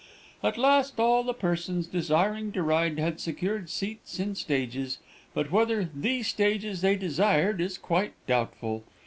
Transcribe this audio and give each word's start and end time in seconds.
"At 0.41 0.57
last, 0.57 0.99
all 0.99 1.21
the 1.21 1.31
persons 1.31 1.85
desiring 1.85 2.51
to 2.53 2.63
ride 2.63 2.97
had 2.97 3.19
secured 3.19 3.69
seats 3.69 4.19
in 4.19 4.33
stages, 4.33 4.97
but 5.35 5.51
whether 5.51 5.91
the 5.93 6.23
stages 6.23 6.81
they 6.81 6.95
desired 6.95 7.61
is 7.61 7.77
quite 7.77 8.13
doubtful. 8.25 8.83